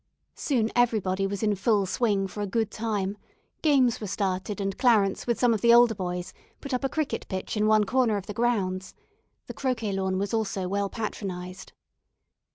[0.33, 3.19] Soon everybody was in full swing for a good time;
[3.61, 7.27] games were started, and Clarence with some of the older boys put up a cricket
[7.29, 8.95] pitch in one corner of the grounds.
[9.45, 11.73] The croquet lawn was also well patronized.